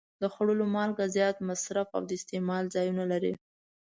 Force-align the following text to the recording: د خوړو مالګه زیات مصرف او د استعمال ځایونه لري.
د 0.21 0.23
خوړو 0.33 0.65
مالګه 0.75 1.05
زیات 1.15 1.37
مصرف 1.49 1.87
او 1.95 2.01
د 2.09 2.11
استعمال 2.19 2.63
ځایونه 2.75 3.03
لري. 3.11 3.33